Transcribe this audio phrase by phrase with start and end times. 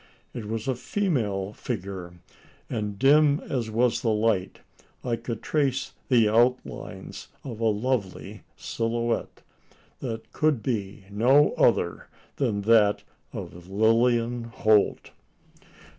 [0.33, 2.15] It was a female figure;
[2.71, 4.61] and, dim as was the light,
[5.03, 9.43] I could trace the outlines of a lovely silhouette,
[9.99, 15.11] that could be no other than that of Lilian Holt.